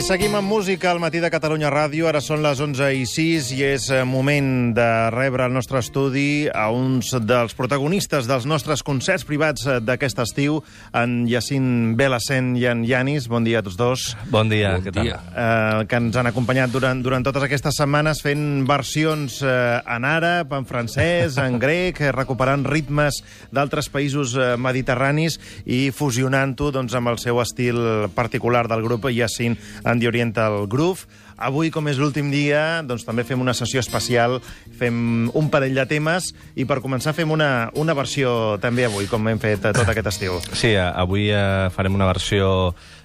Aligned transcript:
I 0.00 0.02
seguim 0.02 0.32
amb 0.32 0.48
música 0.48 0.88
al 0.88 0.96
matí 0.96 1.20
de 1.20 1.28
Catalunya 1.28 1.68
Ràdio. 1.68 2.06
Ara 2.08 2.22
són 2.24 2.40
les 2.40 2.56
11 2.64 2.86
i 2.96 3.02
6 3.04 3.48
i 3.52 3.58
és 3.66 3.90
eh, 3.92 3.98
moment 4.08 4.70
de 4.72 4.86
rebre 5.12 5.44
al 5.44 5.52
nostre 5.52 5.82
estudi 5.84 6.46
a 6.48 6.70
uns 6.72 7.10
dels 7.28 7.52
protagonistes 7.52 8.24
dels 8.24 8.46
nostres 8.48 8.80
concerts 8.80 9.26
privats 9.28 9.66
eh, 9.68 9.74
d'aquest 9.84 10.22
estiu, 10.24 10.62
en 10.96 11.26
Jacint 11.28 11.98
Belacent 12.00 12.54
i 12.56 12.64
en 12.70 12.86
Yanis. 12.88 13.26
Bon 13.28 13.44
dia 13.44 13.60
a 13.60 13.66
tots 13.66 13.76
dos. 13.76 14.06
Bon 14.32 14.48
dia, 14.48 14.70
Bon 14.78 14.86
què 14.86 14.94
tal? 14.96 15.10
dia. 15.10 15.18
Eh, 15.34 15.84
que 15.90 16.00
ens 16.00 16.16
han 16.16 16.30
acompanyat 16.32 16.72
durant, 16.72 17.04
durant 17.04 17.28
totes 17.28 17.44
aquestes 17.44 17.76
setmanes 17.82 18.24
fent 18.24 18.64
versions 18.70 19.42
eh, 19.44 19.52
en 19.84 20.08
àrab, 20.08 20.56
en 20.56 20.64
francès, 20.64 21.36
en 21.44 21.60
grec, 21.66 22.00
eh, 22.00 22.14
recuperant 22.16 22.64
ritmes 22.64 23.20
d'altres 23.52 23.92
països 23.92 24.32
eh, 24.32 24.48
mediterranis 24.56 25.36
i 25.68 25.90
fusionant-ho 25.92 26.72
doncs, 26.72 26.96
amb 26.96 27.12
el 27.12 27.20
seu 27.20 27.44
estil 27.44 28.08
particular 28.16 28.64
del 28.72 28.88
grup 28.88 29.10
Yacine 29.12 29.60
and 29.90 30.00
the 30.00 30.08
Oriental 30.08 30.66
Groove. 30.66 31.06
Avui, 31.40 31.70
com 31.72 31.88
és 31.88 31.96
l'últim 31.96 32.28
dia, 32.32 32.82
doncs 32.84 33.06
també 33.08 33.24
fem 33.24 33.40
una 33.40 33.54
sessió 33.56 33.80
especial, 33.80 34.38
fem 34.76 35.30
un 35.34 35.48
parell 35.52 35.78
de 35.78 35.86
temes 35.88 36.30
i 36.54 36.66
per 36.68 36.82
començar 36.84 37.14
fem 37.16 37.32
una, 37.32 37.70
una 37.80 37.96
versió 37.96 38.58
també 38.60 38.84
avui, 38.84 39.08
com 39.08 39.28
hem 39.28 39.40
fet 39.40 39.64
eh, 39.64 39.74
tot 39.76 39.88
aquest 39.88 40.12
estiu. 40.12 40.40
Sí, 40.60 40.74
eh, 40.74 40.84
avui 40.84 41.30
eh, 41.32 41.70
farem 41.72 41.96
una 41.96 42.10
versió 42.10 42.50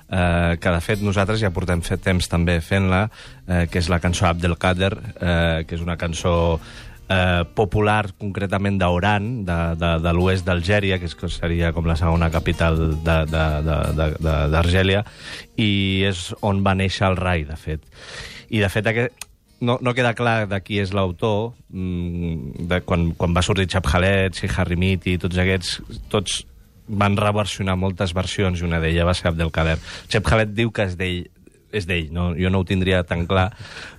eh, 0.09 0.57
que, 0.59 0.69
de 0.69 0.81
fet, 0.83 1.01
nosaltres 1.05 1.39
ja 1.39 1.53
portem 1.55 1.81
fet 1.85 2.03
temps 2.03 2.27
també 2.31 2.59
fent-la, 2.59 3.05
eh, 3.47 3.65
que 3.71 3.79
és 3.79 3.89
la 3.91 4.01
cançó 4.03 4.27
Abdelkader, 4.27 4.91
eh, 5.15 5.63
que 5.65 5.79
és 5.79 5.85
una 5.85 5.95
cançó 5.97 6.59
eh, 7.09 7.43
popular, 7.57 8.13
concretament 8.19 8.79
d'Oran, 8.81 9.29
de, 9.45 9.59
de, 9.79 9.91
de 10.03 10.13
l'oest 10.15 10.45
d'Algèria, 10.47 10.99
que, 11.01 11.09
és, 11.09 11.15
que 11.17 11.29
seria 11.31 11.71
com 11.75 11.87
la 11.89 11.97
segona 11.99 12.31
capital 12.33 12.79
d'Argèlia, 13.05 15.05
i 15.57 15.69
és 16.09 16.27
on 16.45 16.63
va 16.65 16.75
néixer 16.77 17.07
el 17.09 17.19
rai, 17.19 17.45
de 17.47 17.57
fet. 17.59 17.85
I, 18.49 18.61
de 18.61 18.69
fet, 18.71 18.89
aquest, 18.91 19.29
no, 19.65 19.77
no 19.81 19.95
queda 19.97 20.15
clar 20.17 20.45
de 20.49 20.59
qui 20.63 20.79
és 20.81 20.93
l'autor, 20.95 21.53
mm, 21.69 22.67
de 22.71 22.81
quan, 22.85 23.11
quan 23.17 23.35
va 23.35 23.45
sortir 23.45 23.69
Chap 23.71 23.87
Khaled, 23.89 24.37
Si 24.37 24.51
Harimiti, 24.51 25.17
tots 25.21 25.39
aquests, 25.41 25.79
tots 26.11 26.43
van 26.87 27.15
reversionar 27.17 27.79
moltes 27.81 28.13
versions 28.13 28.61
i 28.61 28.65
una 28.67 28.79
d'elles 28.79 29.07
va 29.07 29.15
ser 29.17 29.31
Abdelkader. 29.31 29.79
Chep 30.11 30.27
Khaled 30.27 30.53
diu 30.53 30.69
que 30.71 30.85
és 30.85 30.93
d'ell, 30.99 31.23
és 31.75 31.87
d'ell, 31.89 32.11
no? 32.15 32.31
jo 32.39 32.51
no 32.51 32.61
ho 32.63 32.67
tindria 32.67 33.03
tan 33.07 33.25
clar, 33.29 33.49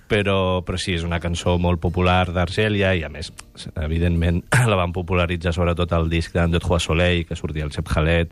però, 0.07 0.63
però 0.65 0.79
sí, 0.79 0.95
és 0.97 1.03
una 1.07 1.19
cançó 1.23 1.57
molt 1.61 1.81
popular 1.83 2.31
d'Argèlia 2.33 2.93
i, 2.97 3.03
a 3.03 3.11
més, 3.11 3.31
evidentment, 3.75 4.41
la 4.71 4.79
van 4.79 4.95
popularitzar 4.95 5.53
sobretot 5.55 5.93
el 5.97 6.09
disc 6.11 6.35
Deux 6.37 6.63
Trois 6.63 6.89
Soleil, 6.89 7.25
que 7.27 7.37
sortia 7.37 7.67
el 7.67 7.73
Chep 7.75 7.89
Khaled, 7.91 8.31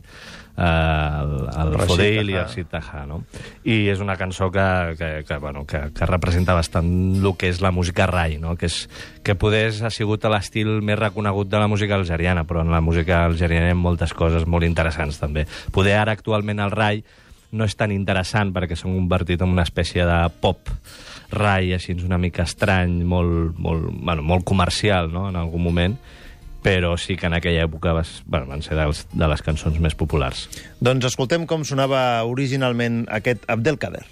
eh, 0.56 0.62
el, 0.62 1.34
el 1.52 1.76
Fodil 1.86 2.32
i 2.32 2.38
el 2.40 2.48
Sid 2.52 2.70
Taha, 2.72 3.04
no? 3.08 3.20
I 3.64 3.78
és 3.92 4.00
una 4.02 4.16
cançó 4.16 4.48
que, 4.54 4.66
que, 4.98 5.10
que, 5.28 5.38
bueno, 5.42 5.66
que, 5.68 5.82
que 5.94 6.08
representa 6.08 6.56
bastant 6.56 6.88
el 7.20 7.28
que 7.36 7.50
és 7.52 7.60
la 7.64 7.72
música 7.74 8.08
rai, 8.10 8.38
no? 8.42 8.56
que, 8.56 8.70
és, 8.70 8.86
que 9.26 9.36
poder 9.36 9.68
ha 9.84 9.92
sigut 9.92 10.24
l'estil 10.32 10.80
més 10.82 10.98
reconegut 10.98 11.50
de 11.52 11.60
la 11.60 11.68
música 11.68 11.98
algeriana, 11.98 12.46
però 12.48 12.64
en 12.64 12.72
la 12.72 12.80
música 12.80 13.24
algeriana 13.26 13.70
hi 13.70 13.76
ha 13.76 13.78
moltes 13.78 14.16
coses 14.16 14.48
molt 14.48 14.66
interessants 14.66 15.20
també. 15.20 15.46
Poder 15.72 15.98
ara 16.00 16.16
actualment 16.16 16.64
el 16.64 16.74
rai 16.74 17.04
no 17.52 17.66
és 17.66 17.76
tan 17.78 17.92
interessant 17.94 18.52
perquè 18.54 18.76
s'ha 18.76 18.88
convertit 18.90 19.42
en 19.42 19.52
una 19.54 19.64
espècie 19.66 20.06
de 20.06 20.18
pop 20.42 20.70
rai, 21.30 21.72
així 21.74 21.96
una 22.04 22.18
mica 22.18 22.46
estrany, 22.46 23.02
molt, 23.04 23.58
molt, 23.58 23.90
bueno, 23.92 24.22
molt 24.22 24.46
comercial 24.46 25.10
no? 25.12 25.28
en 25.30 25.36
algun 25.36 25.62
moment, 25.62 25.96
però 26.66 26.96
sí 26.98 27.14
que 27.16 27.28
en 27.28 27.36
aquella 27.38 27.66
època 27.68 27.92
vas, 27.94 28.22
bueno, 28.26 28.48
van 28.50 28.62
ser 28.62 28.78
dels, 28.78 29.04
de 29.12 29.30
les 29.30 29.42
cançons 29.42 29.78
més 29.82 29.94
populars. 29.94 30.48
Doncs 30.82 31.06
escoltem 31.12 31.46
com 31.46 31.64
sonava 31.64 32.00
originalment 32.26 33.04
aquest 33.14 33.46
Abdelkader. 33.50 34.02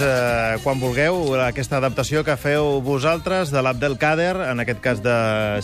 Eh, 0.00 0.56
quan 0.64 0.80
vulgueu, 0.80 1.34
aquesta 1.44 1.76
adaptació 1.76 2.22
que 2.24 2.36
feu 2.40 2.78
vosaltres 2.84 3.52
de 3.52 3.60
l'Abdelkader, 3.60 4.32
en 4.48 4.64
aquest 4.64 4.80
cas 4.80 5.02
de 5.04 5.16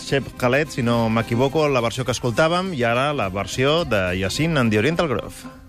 Shep 0.03 0.29
Khaled, 0.37 0.69
si 0.75 0.85
no 0.85 1.07
m'equivoco, 1.09 1.65
la 1.67 1.81
versió 1.81 2.05
que 2.05 2.13
escoltàvem, 2.13 2.73
i 2.77 2.85
ara 2.85 3.09
la 3.17 3.31
versió 3.33 3.81
de 3.85 4.11
Yacine 4.19 4.61
and 4.61 4.73
the 4.73 4.83
Oriental 4.83 5.09
Grove. 5.09 5.66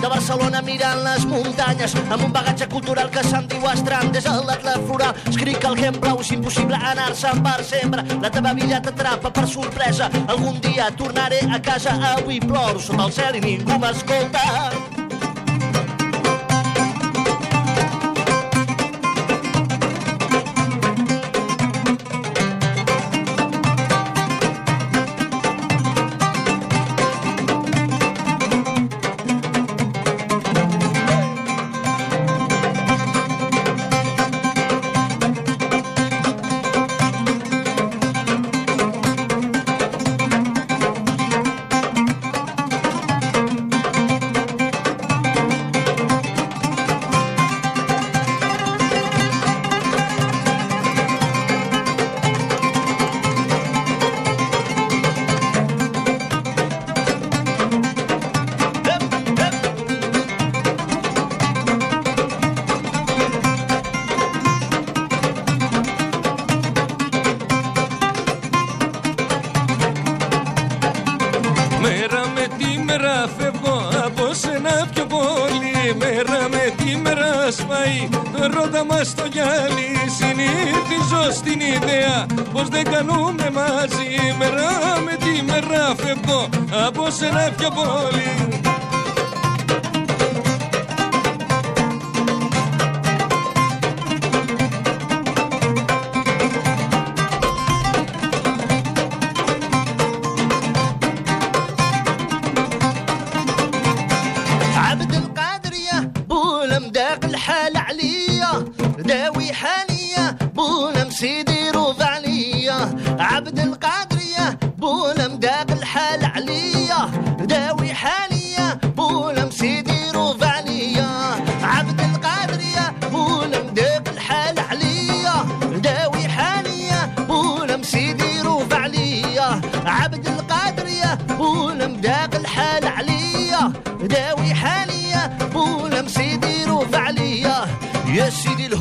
De 0.00 0.08
Barcelona 0.08 0.60
mirant 0.62 1.02
les 1.04 1.24
muntanyes, 1.28 1.94
amb 2.10 2.24
un 2.26 2.32
bagatge 2.32 2.68
cultural 2.72 3.10
que 3.12 3.22
se'n 3.26 3.46
diu 3.50 3.64
estrany. 3.70 4.10
Des 4.14 4.26
de 4.26 4.34
l'atlet 4.48 4.84
floral 4.88 5.14
escric 5.30 5.64
el 5.68 5.78
que 5.78 5.88
em 5.92 6.00
plau, 6.02 6.20
és 6.24 6.32
impossible 6.36 6.80
anar-se'n 6.92 7.42
per 7.46 7.58
sempre. 7.64 8.04
La 8.24 8.32
teva 8.34 8.54
vida 8.58 8.82
t'atrapa 8.82 9.32
per 9.32 9.46
sorpresa, 9.48 10.10
algun 10.26 10.60
dia 10.60 10.90
tornaré 10.98 11.40
a 11.50 11.62
casa, 11.62 11.96
avui 12.16 12.40
ploro 12.40 12.80
sota 12.80 13.08
el 13.08 13.18
cel 13.20 13.40
i 13.40 13.48
ningú 13.48 13.80
m'escolta. 13.80 14.95
Μέρα 71.88 72.22
με 72.34 72.46
τη 72.58 72.82
μέρα 72.84 73.28
φεύγω 73.38 73.88
από 74.04 74.24
ένα 74.54 74.88
πιο 74.94 75.04
πολύ. 75.06 75.94
Μέρα 75.98 76.48
με 76.50 76.72
τη 76.76 76.96
μέρα 76.96 77.50
σπάει 77.50 78.08
το 78.32 78.46
ρότα 78.54 78.84
μας 78.84 79.14
το 79.14 79.24
γυάλι 79.32 79.90
Συνήθιζω 80.18 81.32
στην 81.32 81.60
ιδέα 81.60 82.26
πως 82.52 82.68
δεν 82.68 82.84
κάνουμε 82.84 83.50
μαζί. 83.52 84.08
Μέρα 84.38 84.70
με 85.04 85.16
τη 85.24 85.42
μέρα 85.42 85.94
φεύγω 85.96 86.48
από 86.86 87.06
ένα 87.20 87.52
πιο 87.56 87.68
πολύ. 87.68 88.60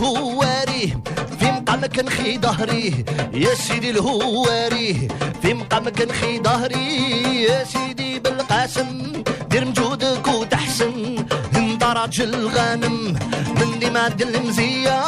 الهواري 0.06 0.98
في 1.40 1.46
مقامك 1.46 2.00
نخي 2.00 2.38
ظهري 2.38 3.06
يا 3.34 3.54
سيدي 3.56 3.90
الهواري 3.90 5.07
في 5.42 5.54
مقامك 5.54 6.02
نخي 6.02 6.40
ظهري 6.40 7.44
يا 7.44 7.63
سيدي 7.63 8.19
بالقاسم 8.19 9.24
دير 9.50 9.66
مجهودك 9.66 10.28
وتحسن. 10.28 11.25
انت 11.56 11.84
راجل 11.84 12.48
غانم 12.48 13.18
من 13.57 13.80
دي 13.80 13.90
ماد 13.90 14.22
المزية. 14.22 15.02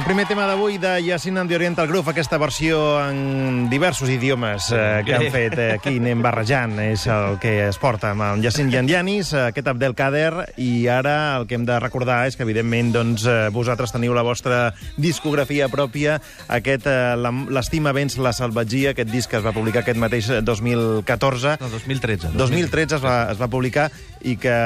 El 0.00 0.06
primer 0.06 0.24
tema 0.24 0.46
d'avui 0.48 0.78
de 0.80 0.94
Yacine 1.04 1.42
and 1.42 1.50
the 1.50 1.56
Oriental 1.58 1.86
Groove, 1.86 2.08
aquesta 2.14 2.38
versió 2.40 2.78
en 3.04 3.68
diversos 3.68 4.08
idiomes 4.08 4.70
eh, 4.72 5.02
que 5.04 5.12
han 5.12 5.26
fet 5.28 5.58
eh, 5.60 5.66
aquí, 5.74 5.98
anem 6.00 6.22
barrejant, 6.24 6.78
és 6.80 7.02
el 7.12 7.36
que 7.42 7.66
es 7.66 7.76
porta 7.76 8.14
amb 8.14 8.24
en 8.24 8.40
Yacine 8.40 8.72
Yandianis, 8.72 9.34
eh, 9.34 9.42
aquest 9.50 9.68
Abdelkader, 9.68 10.54
i 10.56 10.88
ara 10.88 11.36
el 11.36 11.44
que 11.44 11.58
hem 11.58 11.66
de 11.68 11.76
recordar 11.84 12.22
és 12.30 12.38
que, 12.38 12.46
evidentment, 12.48 12.94
doncs, 12.94 13.26
eh, 13.28 13.50
vosaltres 13.52 13.92
teniu 13.92 14.16
la 14.16 14.24
vostra 14.24 14.70
discografia 14.96 15.68
pròpia, 15.68 16.16
aquest 16.48 16.88
eh, 16.88 17.20
L'estima 17.52 17.92
vens 17.92 18.16
la 18.16 18.32
salvatgia, 18.32 18.94
aquest 18.94 19.12
disc 19.12 19.28
que 19.28 19.36
es 19.36 19.44
va 19.44 19.52
publicar 19.52 19.84
aquest 19.84 20.00
mateix 20.00 20.32
2014, 20.40 21.58
No, 21.60 21.68
2013. 21.76 22.32
2013 22.40 22.96
es 22.96 23.04
va, 23.04 23.18
es 23.34 23.36
va 23.36 23.52
publicar 23.52 23.90
i 24.22 24.36
que, 24.36 24.56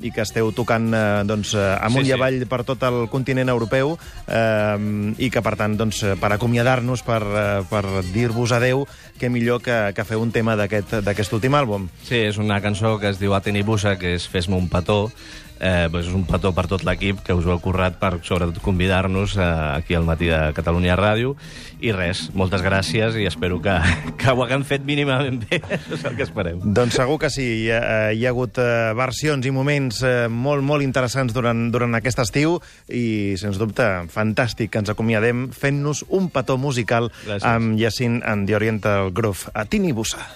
i 0.00 0.10
que 0.14 0.24
esteu 0.24 0.50
tocant 0.56 0.88
eh, 0.94 1.22
doncs, 1.28 1.54
eh, 1.54 1.66
amunt 1.80 2.06
Sí, 2.06 2.10
i 2.10 2.12
sí. 2.12 2.16
avall 2.16 2.46
per 2.48 2.62
tot 2.68 2.82
el 2.88 3.06
continent 3.12 3.52
europeu 3.52 3.94
eh, 4.26 5.14
i 5.18 5.30
que, 5.30 5.42
per 5.44 5.54
tant, 5.60 5.76
doncs, 5.78 6.02
per 6.20 6.32
acomiadar-nos, 6.36 7.04
per, 7.06 7.20
eh, 7.22 7.60
per 7.70 7.84
dir-vos 8.12 8.52
adeu, 8.56 8.86
que 9.20 9.30
millor 9.30 9.62
que, 9.62 9.92
que 9.94 10.06
feu 10.08 10.22
un 10.22 10.32
tema 10.32 10.56
d'aquest 10.56 11.32
últim 11.36 11.54
àlbum. 11.58 11.88
Sí, 12.06 12.24
és 12.32 12.40
una 12.40 12.60
cançó 12.64 12.96
que 12.98 13.12
es 13.12 13.20
diu 13.20 13.36
Atenibusa, 13.36 13.98
que 14.00 14.16
és 14.16 14.28
Fes-me 14.28 14.56
un 14.56 14.68
petó. 14.72 15.10
Eh, 15.62 15.86
doncs 15.86 16.08
és 16.08 16.14
un 16.16 16.24
petó 16.26 16.50
per 16.50 16.64
tot 16.66 16.82
l'equip 16.82 17.20
que 17.22 17.36
us 17.38 17.46
ho 17.46 17.52
heu 17.54 17.60
currat 17.62 17.94
per, 18.00 18.16
sobretot, 18.26 18.58
convidar-nos 18.64 19.36
eh, 19.38 19.44
aquí 19.76 19.94
al 19.94 20.02
matí 20.08 20.26
de 20.26 20.40
Catalunya 20.56 20.96
Ràdio. 20.98 21.36
I 21.82 21.92
res, 21.94 22.24
moltes 22.34 22.64
gràcies 22.66 23.14
i 23.18 23.28
espero 23.30 23.60
que, 23.62 23.76
que 24.20 24.34
ho 24.34 24.42
haguem 24.42 24.66
fet 24.66 24.82
mínimament 24.88 25.38
bé. 25.46 25.60
És 25.94 26.02
el 26.08 26.18
que 26.18 26.26
esperem. 26.26 26.58
Doncs 26.74 26.98
segur 26.98 27.20
que 27.22 27.30
sí. 27.30 27.46
Hi 27.62 27.70
ha, 27.70 27.80
hi 28.10 28.26
ha 28.26 28.34
hagut 28.34 28.58
eh, 28.58 28.90
versions 28.98 29.46
i 29.46 29.54
moments 29.54 30.02
eh, 30.02 30.26
molt, 30.26 30.66
molt 30.66 30.82
interessants 30.82 31.34
durant, 31.36 31.68
durant 31.70 31.94
aquest 32.00 32.24
estiu 32.26 32.58
i, 32.88 33.38
sens 33.38 33.60
dubte, 33.62 33.86
fantàstic 34.10 34.74
que 34.74 34.82
ens 34.82 34.90
acomiadem 34.90 35.46
fent-nos 35.54 36.02
un 36.10 36.30
petó 36.34 36.58
musical 36.58 37.12
Gràcies. 37.22 37.46
amb 37.46 37.78
and 38.26 38.48
the 38.48 38.56
Oriental 38.56 39.12
Groove. 39.12 39.50
A 39.54 39.64
Tini 39.64 39.92
Bussa. 39.92 40.26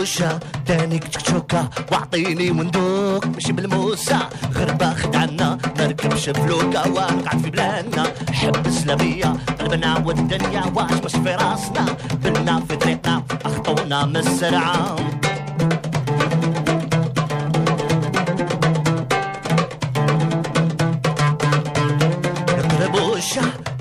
الوشة 0.00 0.40
تاني 0.66 0.98
كتكتوكة 0.98 1.70
واعطيني 1.92 2.50
مندوك 2.50 3.26
ماشي 3.26 3.52
بالموسى. 3.52 4.18
غير 4.54 4.72
باخد 4.72 5.16
عنا 5.16 5.58
مركبش 5.78 6.30
فلوكة 6.30 6.88
ونقعد 6.88 7.40
في 7.42 7.50
بلادنا. 7.50 8.12
حب 8.32 8.66
السلامية 8.66 9.36
قلبنا 9.60 9.98
والدنيا 10.06 10.72
واش 10.74 10.92
مش 11.04 11.12
في 11.12 11.34
راسنا؟ 11.34 11.96
بنا 12.24 12.60
في 12.60 12.76
طريقنا 12.76 13.22
أخطونا 13.44 14.06
من 14.06 14.16
السرعة. 14.16 14.96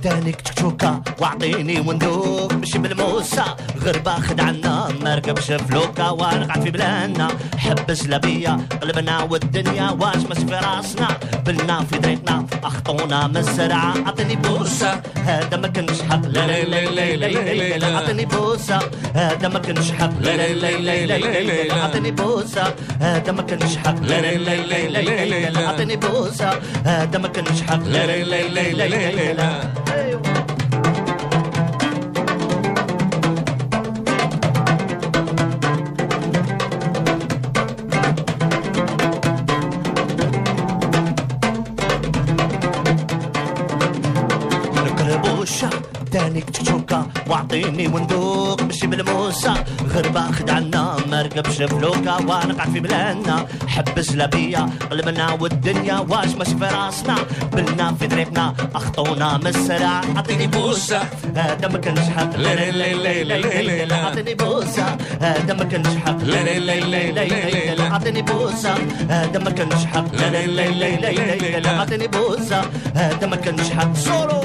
تاني 0.04 0.32
كتكتوكة 0.32 1.02
واعطيني 1.20 1.80
وندوك 1.80 2.54
مشي 2.54 2.78
بالموسى. 2.78 3.44
غربة 3.86 4.20
خدعنا 4.20 4.88
ما 5.02 5.16
ركبش 5.16 5.52
فلوكة 5.52 6.12
ونقعد 6.12 6.64
في 6.64 6.72
بلادنا 6.72 7.28
حب 7.58 7.94
سلبية 7.94 8.58
قلبنا 8.82 9.24
والدنيا 9.24 9.90
واش 10.00 10.16
مش 10.16 10.38
في 10.38 10.56
راسنا 10.56 11.08
بلنا 11.46 11.84
في 11.84 11.98
طريقنا 12.00 12.46
اخطونا 12.64 13.28
من 13.28 13.38
السرعة 13.38 13.94
اعطيني 14.06 14.36
بوسة 14.36 15.02
هذا 15.26 15.58
ما 15.58 15.68
كنش 15.68 16.02
حق 16.02 16.26
لا 16.26 16.48
لا 16.48 16.64
لا 16.64 17.16
لا 17.16 17.16
لا 17.16 17.78
لا 17.78 17.96
اعطيني 17.96 18.26
بوسة 18.26 18.80
هذا 19.16 19.48
ما 19.48 19.60
كنش 19.60 19.92
حق 19.92 20.12
لا 20.22 20.38
لا 20.38 20.54
لا 20.54 21.06
لا 21.06 21.06
لا 21.06 22.10
بوسة 22.12 22.74
هذا 23.02 23.32
ما 23.32 23.42
كنش 23.42 23.78
حق 23.78 24.02
لا 24.02 24.22
لا 24.22 24.38
لا 24.38 24.56
لا 24.56 25.50
لا 25.50 25.96
بوسة 25.96 26.50
هذا 26.86 27.18
ما 27.18 27.28
كنش 27.28 27.62
حق 27.62 27.84
لا 27.84 28.06
لا 28.06 28.24
لا 28.24 28.74
لا 28.74 28.88
لا 28.88 29.34
لا 29.34 30.39
تانيك 46.12 46.50
تشوكة 46.50 47.08
واعطيني 47.28 47.88
وندوق 47.88 48.62
مش 48.62 48.86
بالموسى 48.86 49.54
غربة 49.94 50.32
خدعنا 50.32 50.96
ما 51.12 51.22
ركبش 51.22 51.56
فلوكة 51.62 52.18
ونقعد 52.18 52.70
في 52.74 52.80
بلادنا 52.80 53.46
حب 53.68 54.02
سلبية 54.02 54.70
قلبنا 54.92 55.32
والدنيا 55.42 56.00
واش 56.10 56.28
مش 56.36 56.48
في 56.48 56.66
راسنا 56.76 57.16
بلنا 57.54 57.94
في 58.00 58.08
طريقنا 58.08 58.54
اخطونا 58.76 59.38
من 59.38 59.48
السرعة 59.48 60.02
اعطيني 60.16 60.48
بوسة 60.48 61.00
هذا 61.36 61.68
ما 61.68 61.78
كانش 61.78 62.00
حق 62.00 62.36
لا 62.38 62.56
لا 62.56 62.72
لا 62.72 63.24
لا 63.24 63.86
لا 63.86 64.04
اعطيني 64.04 64.36
بوسة 64.36 64.98
هذا 65.22 65.54
ما 65.54 65.64
كانش 65.64 65.88
حق 66.06 66.24
لا 66.24 66.44
لا 66.44 66.60
لا 66.60 67.12
لا 67.12 67.76
لا 67.76 67.92
اعطيني 67.92 68.22
بوسة 68.22 68.74
هذا 69.10 69.40
ما 69.40 69.50
كانش 69.52 69.86
حق 69.86 70.16
لا 70.16 70.30
لا 70.30 70.46
لا 70.46 70.68
لا 70.70 71.60
لا 71.60 71.80
اعطيني 71.80 72.08
بوسة 72.08 72.62
هذا 72.96 73.28
ما 73.28 73.36
كانش 73.36 73.70
حق 73.70 73.96
سولو 73.96 74.42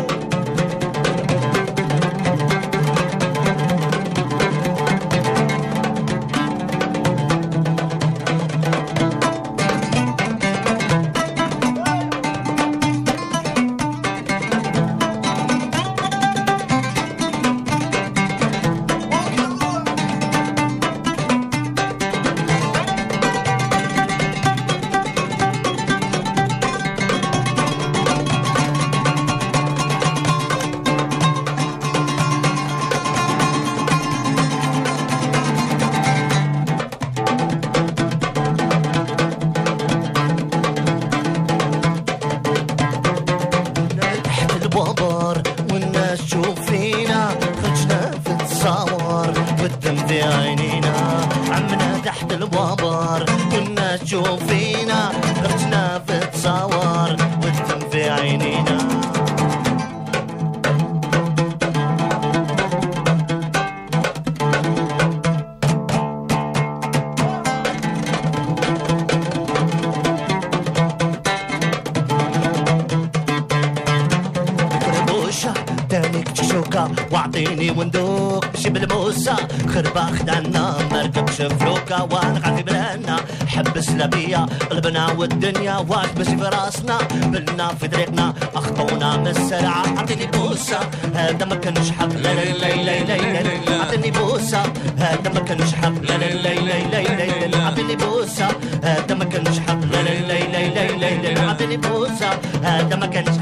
عطيني 77.35 77.71
وندوق 77.71 78.45
جبل 78.57 78.95
موسى 78.95 79.35
خربا 79.75 80.01
خدعنا 80.01 80.77
مركبش 80.93 81.35
فلوكة 81.35 82.03
ونقع 82.05 82.57
في 82.57 82.63
بلانا 82.63 83.17
حبس 83.47 83.91
لبيا 83.91 84.47
قلبنا 84.71 85.13
والدنيا 85.13 85.77
واكبس 85.77 86.29
في 86.29 86.45
راسنا 86.45 86.99
بلنا 87.27 87.69
في 87.69 87.89
طريقنا 87.89 88.35
اخطونا 88.55 89.17
بالسرعة 89.17 89.83
عطيني 89.99 90.27
بوسة 90.27 90.79
هذا 91.15 91.45
ما 91.47 91.55
كانش 91.55 91.91
حق 91.91 92.07
لا 92.07 92.35
لا 92.35 92.45
لا 92.45 93.05
لا 93.05 93.67
لا 93.67 93.83
عطيني 93.83 94.11
بوسة 94.11 94.63
هذا 94.99 95.29
ما 95.35 95.41
كانش 95.41 95.75
حق 95.75 95.95
لا 96.03 96.19
لا 96.19 96.35
لا 96.43 96.55
لا 96.55 96.83
لا 96.87 97.47
لا 97.47 97.65
عطيني 97.67 97.97
بوسة 97.97 98.49
هذا 98.83 99.15
ما 99.15 99.25
كانش 99.25 99.59
حق 99.59 99.81
لا 99.93 100.03
لا 100.03 100.15
لا 100.29 100.95
لا 100.99 101.35
لا 101.35 101.51
عطيني 101.51 101.77
بوسة 101.77 102.31
هذا 102.63 102.97
ما 102.97 103.07
كانش 103.07 103.39